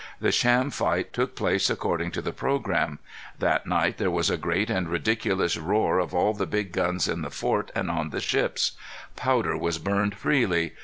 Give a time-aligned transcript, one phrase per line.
[0.19, 2.97] The sham fight took place according to the programme.
[3.37, 7.21] That night there was a great and ridiculous roar of all the big guns in
[7.21, 8.71] the fort and on the ships.
[9.15, 10.73] Powder was burned freely.